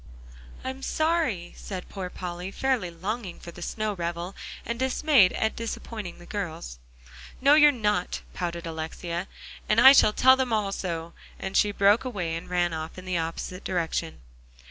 [0.63, 4.35] "I'm sorry," said poor Polly, fairly longing for the snow revel,
[4.65, 6.79] and dismayed at disappointing the girls.
[7.39, 9.27] "No, you're not," pouted Alexia,
[9.69, 13.05] "and I shall tell them all so," and she broke away and ran off in
[13.05, 14.21] the opposite direction.